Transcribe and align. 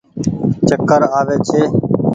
چڪر 0.67 1.01
آوي 1.19 1.35
ڇي۔ 1.47 1.61